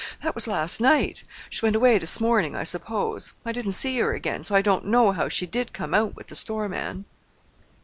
[0.21, 1.23] That was last night.
[1.51, 3.33] She went away this morning, I suppose.
[3.45, 6.25] I didn't see her again, so I don't know how she did come out with
[6.29, 7.05] the store man."